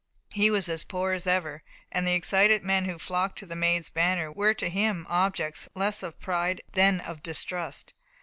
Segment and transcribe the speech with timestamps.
[0.31, 3.91] He was as poor as ever, and the excited men who flocked to the Maid's
[3.91, 7.93] banner were to him objects less of pride than of distrust.